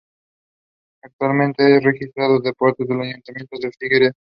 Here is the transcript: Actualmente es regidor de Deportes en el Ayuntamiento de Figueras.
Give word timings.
Actualmente 1.03 1.77
es 1.77 1.83
regidor 1.83 2.41
de 2.41 2.49
Deportes 2.49 2.89
en 2.89 3.01
el 3.01 3.09
Ayuntamiento 3.11 3.55
de 3.61 3.71
Figueras. 3.77 4.13